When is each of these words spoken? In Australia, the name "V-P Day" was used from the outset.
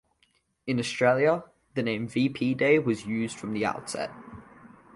In 0.65 0.79
Australia, 0.79 1.43
the 1.75 1.83
name 1.83 2.07
"V-P 2.07 2.55
Day" 2.55 2.79
was 2.79 3.05
used 3.05 3.37
from 3.37 3.53
the 3.53 3.67
outset. 3.67 4.09